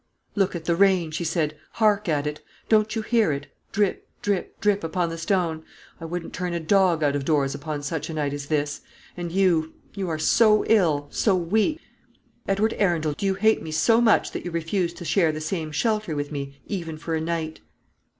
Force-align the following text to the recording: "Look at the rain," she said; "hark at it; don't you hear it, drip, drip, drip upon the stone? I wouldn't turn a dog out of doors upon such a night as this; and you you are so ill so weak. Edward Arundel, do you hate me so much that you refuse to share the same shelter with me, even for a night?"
"Look 0.33 0.55
at 0.55 0.65
the 0.65 0.75
rain," 0.75 1.11
she 1.11 1.23
said; 1.23 1.55
"hark 1.73 2.09
at 2.09 2.25
it; 2.25 2.43
don't 2.69 2.95
you 2.95 3.03
hear 3.03 3.31
it, 3.31 3.53
drip, 3.71 4.07
drip, 4.23 4.59
drip 4.59 4.83
upon 4.83 5.09
the 5.09 5.17
stone? 5.19 5.61
I 5.99 6.05
wouldn't 6.05 6.33
turn 6.33 6.53
a 6.55 6.59
dog 6.59 7.03
out 7.03 7.15
of 7.15 7.23
doors 7.23 7.53
upon 7.53 7.83
such 7.83 8.09
a 8.09 8.15
night 8.15 8.33
as 8.33 8.47
this; 8.47 8.81
and 9.15 9.31
you 9.31 9.75
you 9.93 10.09
are 10.09 10.17
so 10.17 10.65
ill 10.65 11.07
so 11.11 11.35
weak. 11.35 11.79
Edward 12.47 12.73
Arundel, 12.79 13.13
do 13.13 13.27
you 13.27 13.35
hate 13.35 13.61
me 13.61 13.69
so 13.69 14.01
much 14.01 14.31
that 14.31 14.43
you 14.43 14.49
refuse 14.49 14.91
to 14.95 15.05
share 15.05 15.31
the 15.31 15.39
same 15.39 15.71
shelter 15.71 16.15
with 16.15 16.31
me, 16.31 16.59
even 16.65 16.97
for 16.97 17.13
a 17.13 17.21
night?" 17.21 17.59